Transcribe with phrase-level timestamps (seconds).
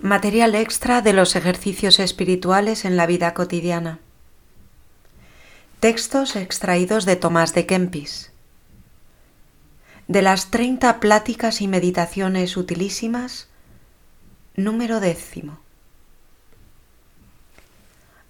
[0.00, 3.98] Material extra de los ejercicios espirituales en la vida cotidiana.
[5.80, 8.30] Textos extraídos de Tomás de Kempis.
[10.06, 13.48] De las 30 pláticas y meditaciones utilísimas,
[14.54, 15.58] número décimo.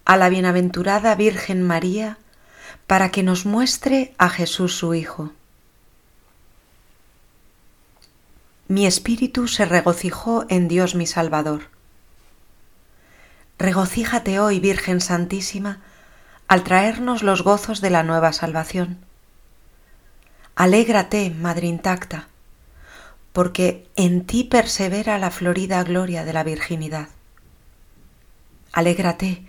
[0.05, 2.17] A la bienaventurada Virgen María,
[2.87, 5.33] para que nos muestre a Jesús su Hijo.
[8.69, 11.63] Mi espíritu se regocijó en Dios mi Salvador.
[13.57, 15.81] Regocíjate hoy, Virgen Santísima,
[16.47, 18.99] al traernos los gozos de la nueva salvación.
[20.55, 22.27] Alégrate, Madre intacta,
[23.33, 27.09] porque en ti persevera la florida gloria de la virginidad.
[28.71, 29.47] Alégrate,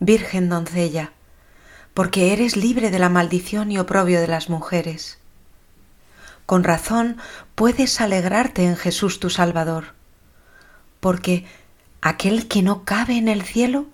[0.00, 1.12] Virgen doncella,
[1.92, 5.18] porque eres libre de la maldición y oprobio de las mujeres
[6.52, 7.16] con razón
[7.54, 9.94] puedes alegrarte en Jesús tu Salvador,
[11.00, 11.46] porque
[12.02, 13.86] aquel que no cabe en el cielo,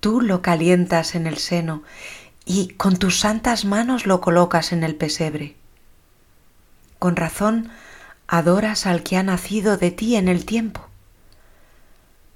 [0.00, 1.82] tú lo calientas en el seno
[2.46, 5.54] y con tus santas manos lo colocas en el pesebre.
[6.98, 7.68] Con razón
[8.26, 10.88] adoras al que ha nacido de ti en el tiempo,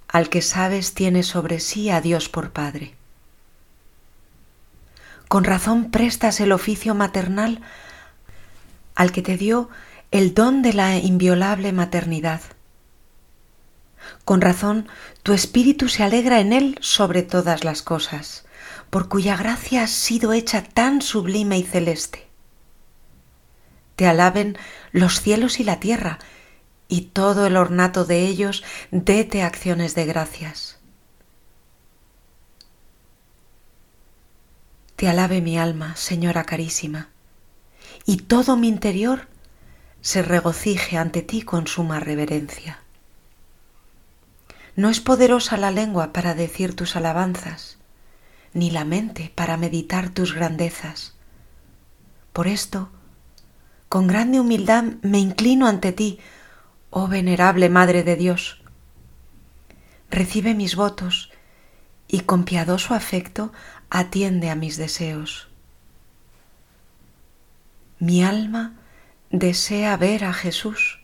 [0.06, 2.94] al que sabes tiene sobre sí a Dios por Padre.
[5.28, 7.62] Con razón prestas el oficio maternal
[9.00, 9.70] al que te dio
[10.10, 12.42] el don de la inviolable maternidad.
[14.26, 14.88] Con razón,
[15.22, 18.44] tu espíritu se alegra en él sobre todas las cosas,
[18.90, 22.26] por cuya gracia has sido hecha tan sublime y celeste.
[23.96, 24.58] Te alaben
[24.92, 26.18] los cielos y la tierra,
[26.86, 30.78] y todo el ornato de ellos déte acciones de gracias.
[34.96, 37.08] Te alabe mi alma, Señora carísima
[38.10, 39.28] y todo mi interior
[40.00, 42.80] se regocije ante ti con suma reverencia.
[44.74, 47.78] No es poderosa la lengua para decir tus alabanzas,
[48.52, 51.14] ni la mente para meditar tus grandezas.
[52.32, 52.90] Por esto,
[53.88, 56.18] con grande humildad me inclino ante ti,
[56.90, 58.60] oh venerable Madre de Dios.
[60.10, 61.30] Recibe mis votos
[62.08, 63.52] y con piadoso afecto
[63.88, 65.49] atiende a mis deseos.
[68.00, 68.72] Mi alma
[69.30, 71.00] desea ver a Jesús,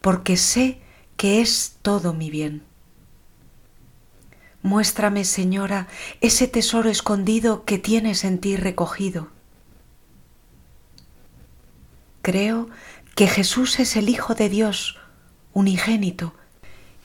[0.00, 0.80] porque sé
[1.16, 2.64] que es todo mi bien.
[4.62, 5.88] Muéstrame, Señora,
[6.20, 9.28] ese tesoro escondido que tienes en ti recogido.
[12.22, 12.70] Creo
[13.14, 14.98] que Jesús es el Hijo de Dios,
[15.52, 16.34] unigénito,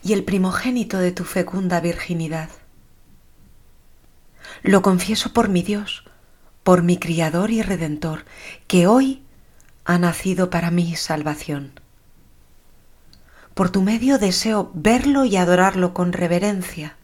[0.02, 2.50] y el primogénito de tu fecunda virginidad.
[4.64, 6.06] Lo confieso por mi Dios,
[6.68, 8.26] por mi Criador y Redentor,
[8.68, 9.24] que hoy
[9.86, 11.80] ha nacido para mí salvación.
[13.54, 16.98] Por tu medio deseo verlo y adorarlo con reverencia.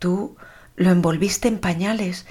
[0.00, 0.36] Tú
[0.74, 2.26] lo envolviste en pañales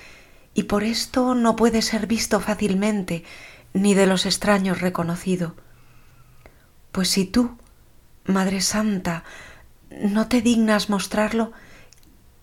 [0.54, 3.24] y por esto no puede ser visto fácilmente
[3.72, 5.56] ni de los extraños reconocido.
[6.92, 7.58] Pues si tú,
[8.26, 9.24] Madre Santa,
[9.90, 11.54] no te dignas mostrarlo,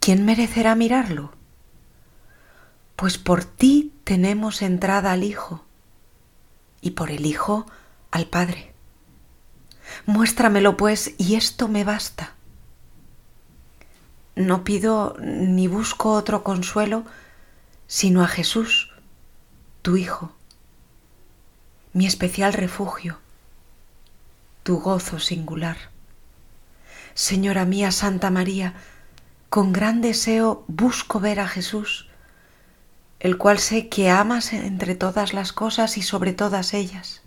[0.00, 1.38] ¿quién merecerá mirarlo?
[3.00, 5.64] Pues por ti tenemos entrada al Hijo
[6.82, 7.64] y por el Hijo
[8.10, 8.74] al Padre.
[10.04, 12.34] Muéstramelo pues y esto me basta.
[14.36, 17.06] No pido ni busco otro consuelo
[17.86, 18.92] sino a Jesús,
[19.80, 20.34] tu Hijo,
[21.94, 23.18] mi especial refugio,
[24.62, 25.78] tu gozo singular.
[27.14, 28.74] Señora mía Santa María,
[29.48, 32.09] con gran deseo busco ver a Jesús
[33.20, 37.22] el cual sé que amas entre todas las cosas y sobre todas ellas.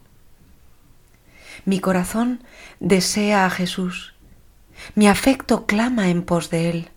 [1.66, 2.44] Mi corazón
[2.80, 4.14] desea a Jesús,
[4.96, 6.90] mi afecto clama en pos de Él.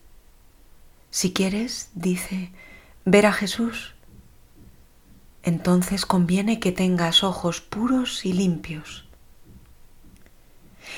[1.11, 2.51] Si quieres, dice,
[3.05, 3.95] ver a Jesús,
[5.43, 9.05] entonces conviene que tengas ojos puros y limpios.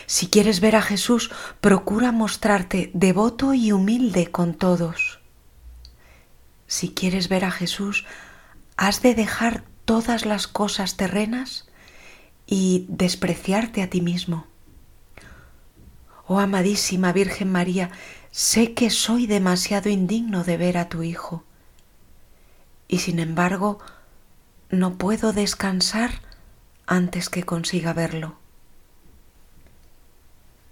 [0.07, 1.31] Si quieres ver a Jesús,
[1.61, 5.18] procura mostrarte devoto y humilde con todos
[6.69, 8.07] si quieres ver a Jesús,
[8.77, 11.67] has de dejar todas las cosas terrenas
[12.47, 14.47] y despreciarte a ti mismo.
[16.27, 17.91] Oh amadísima Virgen María,
[18.31, 21.43] sé que soy demasiado indigno de ver a tu Hijo,
[22.87, 23.79] y sin embargo
[24.71, 26.21] no puedo descansar
[26.87, 28.37] antes que consiga verlo.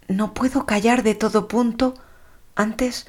[0.08, 1.94] No puedo callar de todo punto
[2.54, 3.08] antes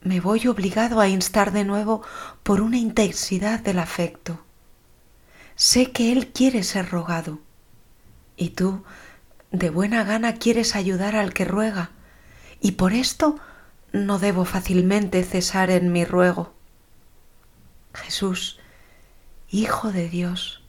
[0.00, 2.02] me voy obligado a instar de nuevo
[2.42, 4.44] por una intensidad del afecto.
[5.56, 7.40] Sé que Él quiere ser rogado
[8.36, 8.84] y tú
[9.50, 11.90] de buena gana quieres ayudar al que ruega
[12.60, 13.38] y por esto
[13.92, 16.54] no debo fácilmente cesar en mi ruego.
[17.94, 18.60] Jesús,
[19.50, 20.62] Hijo de Dios,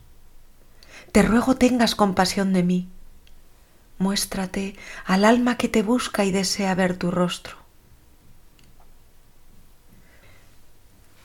[1.12, 2.88] te ruego tengas compasión de mí.
[3.98, 4.74] Muéstrate
[5.04, 7.59] al alma que te busca y desea ver tu rostro.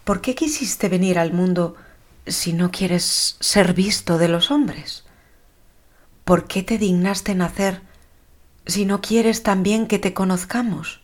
[0.05, 1.75] ¿Por qué quisiste venir al mundo
[2.27, 5.03] si no quieres ser visto de los hombres?
[6.23, 7.81] ¿Por qué te dignaste nacer
[8.67, 11.01] si no quieres también que te conozcamos?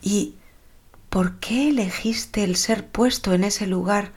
[0.00, 0.36] ¿Y
[1.10, 4.12] por qué elegiste el ser puesto en ese lugar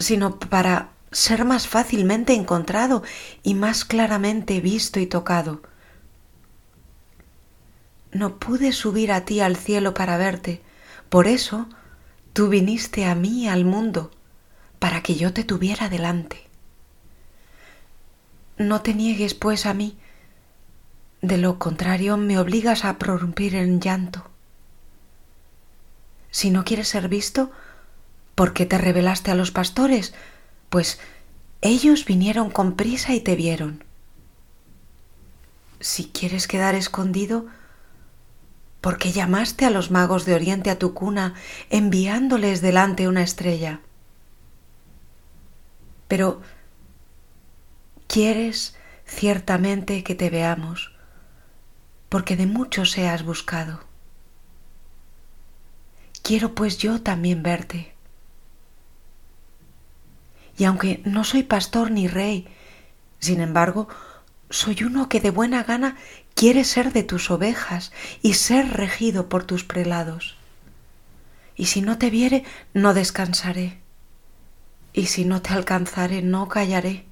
[0.00, 3.04] sino para ser más fácilmente encontrado
[3.44, 5.62] y más claramente visto y tocado?
[8.10, 10.62] No pude subir a ti al cielo para verte,
[11.10, 11.68] por eso
[12.32, 14.10] tú viniste a mí al mundo,
[14.78, 16.48] para que yo te tuviera delante.
[18.56, 19.98] No te niegues, pues, a mí,
[21.22, 24.30] de lo contrario me obligas a prorrumpir en llanto.
[26.30, 27.50] Si no quieres ser visto,
[28.34, 30.14] ¿por qué te revelaste a los pastores?
[30.68, 31.00] Pues
[31.60, 33.84] ellos vinieron con prisa y te vieron.
[35.80, 37.46] Si quieres quedar escondido,
[38.80, 41.34] ¿por qué llamaste a los magos de Oriente a tu cuna
[41.70, 43.80] enviándoles delante una estrella?
[46.06, 46.40] Pero
[48.06, 48.76] quieres
[49.06, 50.92] ciertamente que te veamos,
[52.08, 53.80] porque de mucho seas buscado.
[56.22, 57.94] Quiero pues yo también verte.
[60.56, 62.48] Y aunque no soy pastor ni rey,
[63.20, 63.88] sin embargo,
[64.50, 65.96] soy uno que de buena gana
[66.38, 67.90] quiere ser de tus ovejas
[68.22, 70.36] y ser regido por tus prelados.
[71.56, 72.44] Y si no te viere,
[72.74, 73.78] no descansaré.
[74.92, 77.04] Y si no te alcanzare, no callaré.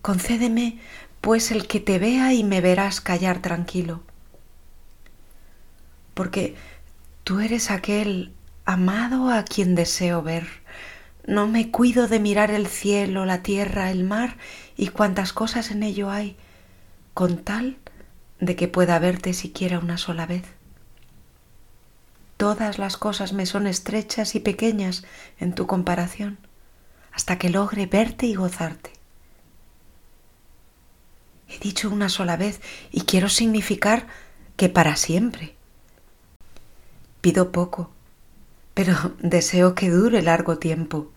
[0.00, 0.78] Concédeme
[1.20, 4.00] pues el que te vea y me verás callar tranquilo.
[6.14, 6.56] Porque
[7.22, 8.32] tú eres aquel
[8.64, 10.46] amado a quien deseo ver.
[11.26, 14.38] No me cuido de mirar el cielo, la tierra, el mar
[14.74, 16.38] y cuantas cosas en ello hay,
[17.12, 17.76] con tal
[18.40, 20.44] de que pueda verte siquiera una sola vez.
[22.36, 25.04] Todas las cosas me son estrechas y pequeñas
[25.38, 26.38] en tu comparación,
[27.12, 28.92] hasta que logre verte y gozarte.
[31.48, 32.60] He dicho una sola vez
[32.90, 34.06] y quiero significar
[34.56, 35.54] que para siempre.
[37.20, 37.90] Pido poco,
[38.72, 41.10] pero deseo que dure largo tiempo.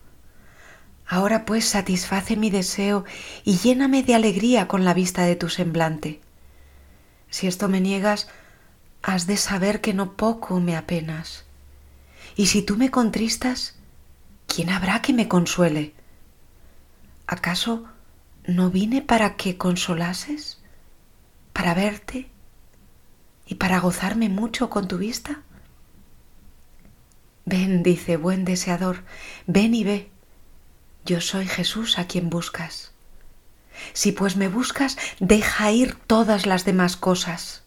[1.06, 3.04] Ahora pues satisface mi deseo
[3.44, 6.20] y lléname de alegría con la vista de tu semblante.
[7.34, 8.28] Si esto me niegas,
[9.02, 11.44] has de saber que no poco me apenas.
[12.36, 13.74] Y si tú me contristas,
[14.46, 15.94] ¿quién habrá que me consuele?
[17.26, 17.88] ¿Acaso
[18.46, 20.60] ¿No vine para que consolases?
[21.52, 22.30] ¿Para verte?
[23.46, 25.42] ¿Y para gozarme mucho con tu vista?
[27.46, 29.02] Ven, dice buen deseador,
[29.48, 30.08] ven y ve.
[31.04, 32.93] Yo soy Jesús a quien buscas.
[33.92, 37.62] Si pues me buscas, deja ir todas las demás cosas.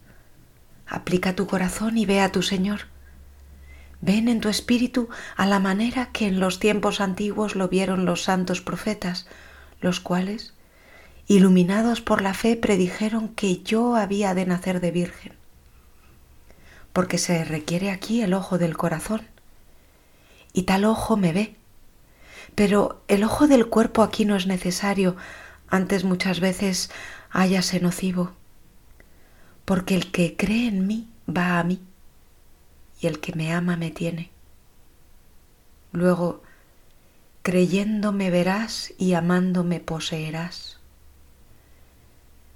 [0.88, 2.81] Aplica tu corazón y ve a tu Señor.
[4.00, 8.24] Ven en tu espíritu a la manera que en los tiempos antiguos lo vieron los
[8.24, 9.27] santos profetas,
[9.81, 10.54] los cuales,
[11.27, 15.33] iluminados por la fe, predijeron que yo había de nacer de virgen.
[16.93, 19.22] Porque se requiere aquí el ojo del corazón.
[20.53, 21.55] Y tal ojo me ve.
[22.55, 25.15] Pero el ojo del cuerpo aquí no es necesario,
[25.69, 26.89] antes muchas veces
[27.31, 28.31] háyase nocivo.
[29.65, 31.81] Porque el que cree en mí va a mí,
[33.01, 34.31] y el que me ama me tiene.
[35.91, 36.41] Luego,
[37.41, 40.79] creyendo me verás y amando me poseerás.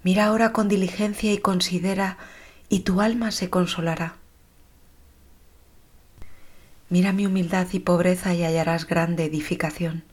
[0.03, 2.17] Mira ahora con diligencia y considera,
[2.69, 4.15] y tu alma se consolará.
[6.89, 10.03] Mira mi humildad y pobreza y hallarás grande edificación.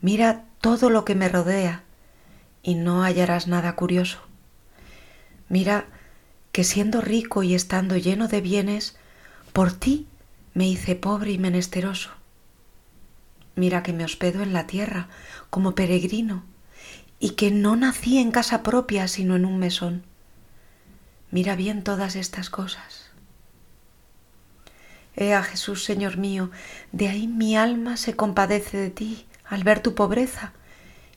[0.00, 1.82] Mira todo lo que me rodea
[2.62, 4.18] y no hallarás nada curioso.
[5.48, 5.86] Mira
[6.52, 8.96] que siendo rico y estando lleno de bienes,
[9.52, 10.06] por ti
[10.54, 12.10] me hice pobre y menesteroso.
[13.54, 15.08] Mira que me hospedo en la tierra
[15.50, 16.44] como peregrino
[17.18, 20.02] y que no nací en casa propia sino en un mesón.
[21.30, 23.10] Mira bien todas estas cosas.
[25.14, 26.50] Ea Jesús, Señor mío,
[26.92, 30.52] de ahí mi alma se compadece de ti al ver tu pobreza,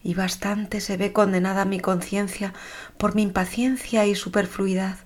[0.03, 2.53] y bastante se ve condenada mi conciencia
[2.97, 4.97] por mi impaciencia y superfluidad.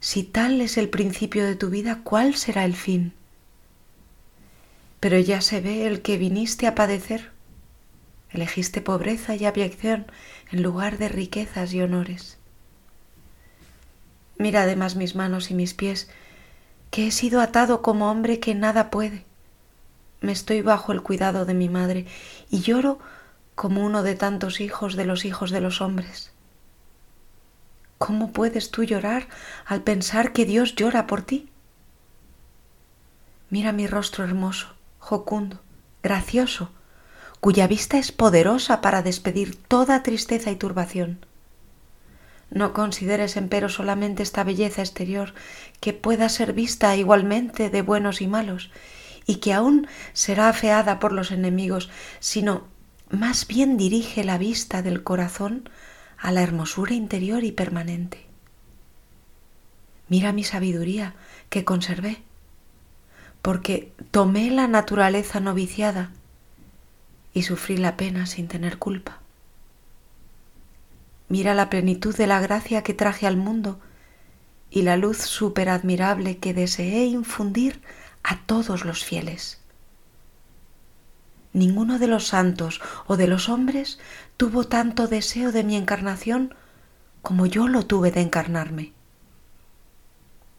[0.00, 3.12] Si tal es el principio de tu vida, ¿cuál será el fin?
[5.00, 7.30] Pero ya se ve el que viniste a padecer
[8.30, 10.06] Elegiste pobreza y abyección
[10.50, 12.36] en lugar de riquezas y honores.
[14.36, 16.10] Mira además mis manos y mis pies,
[16.90, 19.24] que he sido atado como hombre que nada puede.
[20.20, 22.06] Me estoy bajo el cuidado de mi madre
[22.50, 22.98] y lloro
[23.54, 26.32] como uno de tantos hijos de los hijos de los hombres.
[27.98, 29.28] ¿Cómo puedes tú llorar
[29.66, 31.48] al pensar que Dios llora por ti?
[33.50, 35.60] Mira mi rostro hermoso, jocundo,
[36.02, 36.70] gracioso,
[37.40, 41.24] cuya vista es poderosa para despedir toda tristeza y turbación.
[42.50, 45.34] No consideres, empero, solamente esta belleza exterior,
[45.80, 48.70] que pueda ser vista igualmente de buenos y malos,
[49.28, 52.64] y que aún será afeada por los enemigos, sino
[53.10, 55.68] más bien dirige la vista del corazón
[56.16, 58.24] a la hermosura interior y permanente.
[60.08, 61.14] Mira mi sabiduría
[61.50, 62.22] que conservé,
[63.42, 66.10] porque tomé la naturaleza noviciada
[67.34, 69.18] y sufrí la pena sin tener culpa.
[71.28, 73.78] Mira la plenitud de la gracia que traje al mundo
[74.70, 77.82] y la luz superadmirable que deseé infundir
[78.22, 79.60] a todos los fieles.
[81.52, 83.98] Ninguno de los santos o de los hombres
[84.36, 86.54] tuvo tanto deseo de mi encarnación
[87.22, 88.92] como yo lo tuve de encarnarme.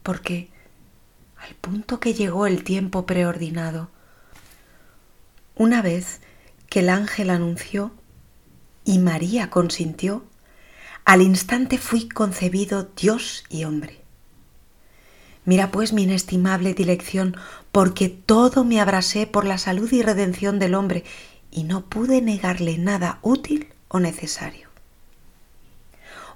[0.02, 0.50] Porque
[1.38, 3.90] al punto que llegó el tiempo preordinado,
[5.54, 6.20] una vez
[6.68, 7.92] que el ángel anunció
[8.84, 10.24] y María consintió,
[11.04, 13.99] al instante fui concebido Dios y hombre.
[15.50, 17.36] Mira pues mi inestimable dilección,
[17.72, 21.02] porque todo me abrasé por la salud y redención del hombre,
[21.50, 24.68] y no pude negarle nada útil o necesario.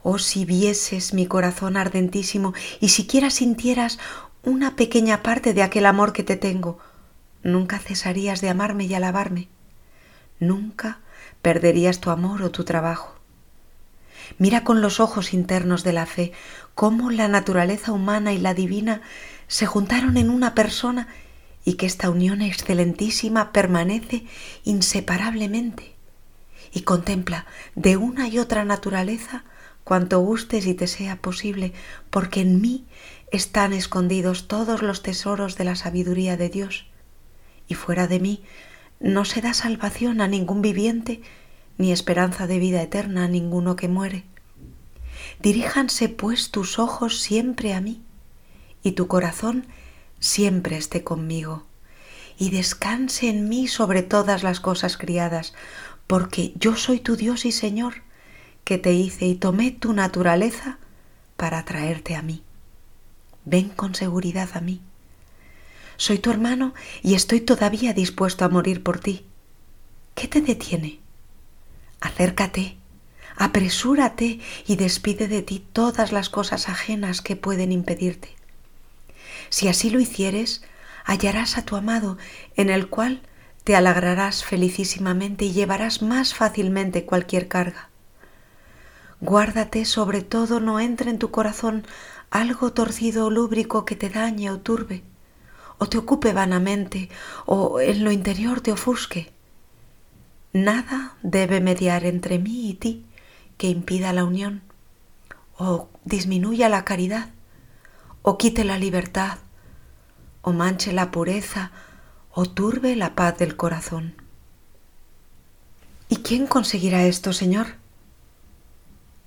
[0.03, 4.01] Oh, si vieses mi corazón ardentísimo y siquiera sintieras
[4.43, 6.81] una pequeña parte de aquel amor que te tengo,
[7.45, 9.47] nunca cesarías de amarme y alabarme,
[10.41, 10.99] nunca
[11.41, 13.14] perderías tu amor o tu trabajo.
[14.39, 16.33] Mira con los ojos internos de la fe
[16.75, 19.03] cómo la naturaleza humana y la divina
[19.49, 21.09] se juntaron en una persona
[21.65, 24.25] y que esta unión excelentísima permanece
[24.65, 25.95] inseparablemente.
[26.73, 29.45] Y contempla de una y otra naturaleza
[29.85, 31.73] cuanto gustes y te sea posible,
[32.11, 32.85] porque en mí
[33.31, 36.87] están escondidos todos los tesoros de la sabiduría de Dios,
[37.69, 38.43] y fuera de mí
[38.99, 41.21] no se da salvación a ningún viviente
[41.79, 44.25] ni esperanza de vida eterna ninguno que muere.
[45.41, 48.03] Diríjanse pues tus ojos siempre a mí
[48.83, 49.67] y tu corazón
[50.21, 51.65] siempre esté conmigo
[52.39, 55.55] y descanse en mí sobre todas las cosas criadas,
[56.07, 58.03] porque yo soy tu Dios y Señor,
[58.65, 60.79] que te hice y tomé tu naturaleza
[61.37, 62.43] para traerte a mí.
[63.45, 64.81] Ven con seguridad a mí.
[65.97, 69.25] Soy tu hermano y estoy todavía dispuesto a morir por ti.
[70.15, 71.04] ¿Qué te detiene?
[72.05, 72.77] Acércate,
[73.35, 78.37] apresúrate y despide de ti todas las cosas ajenas que pueden impedirte.
[79.49, 80.63] Si así lo hicieres,
[81.07, 82.19] hallarás a tu amado,
[82.57, 83.23] en el cual
[83.65, 87.89] te alegrarás felicísimamente y llevarás más fácilmente cualquier carga.
[89.23, 91.87] Guárdate sobre todo no entre en tu corazón
[92.31, 95.03] algo torcido o lúbrico que te dañe o turbe,
[95.79, 97.09] o te ocupe vanamente,
[97.47, 99.34] o en lo interior te ofusque.
[100.55, 103.05] Nada debe mediar entre mí y ti
[103.59, 104.63] que impida la unión,
[105.59, 107.31] o disminuya la caridad,
[108.23, 109.39] o quite la libertad,
[110.43, 111.73] o manche la pureza,
[112.31, 114.15] o turbe la paz del corazón.
[116.09, 117.75] ¿Y quién conseguirá esto, Señor?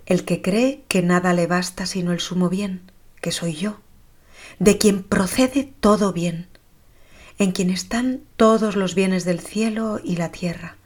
[0.06, 3.80] El que cree que nada le basta sino el sumo bien, que soy yo,
[4.60, 6.48] de quien procede todo bien,
[7.38, 10.77] en quien están todos los bienes del cielo y la tierra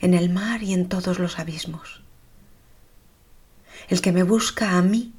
[0.00, 2.02] en el mar y en todos los abismos.
[3.88, 5.12] El que me busca a mí,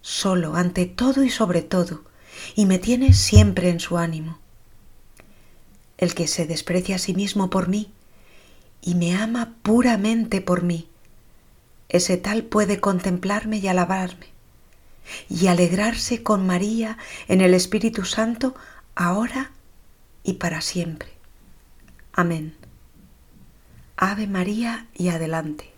[0.00, 2.04] solo, ante todo y sobre todo,
[2.54, 4.38] y me tiene siempre en su ánimo.
[5.98, 7.92] El que se desprecia a sí mismo por mí
[8.82, 10.88] y me ama puramente por mí,
[11.88, 14.28] ese tal puede contemplarme y alabarme
[15.28, 16.98] y alegrarse con María
[17.28, 18.54] en el Espíritu Santo
[18.94, 19.52] ahora
[20.22, 21.10] y para siempre.
[22.12, 22.63] Amén.
[23.96, 25.73] Ave María y adelante.